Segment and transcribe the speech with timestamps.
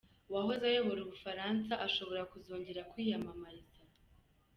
[0.29, 3.81] Uwahoze ayobora ubufaransa ashobora kuzongera kwiyamamariza